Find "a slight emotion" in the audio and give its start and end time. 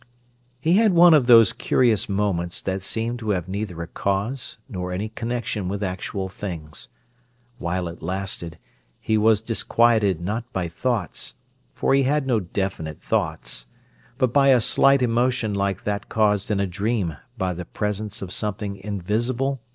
14.47-15.53